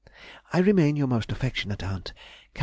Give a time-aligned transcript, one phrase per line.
[0.51, 2.11] I remain your most affectionate Aunt,
[2.55, 2.59] CAR.